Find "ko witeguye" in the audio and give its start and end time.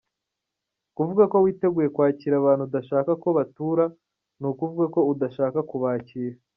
1.31-1.87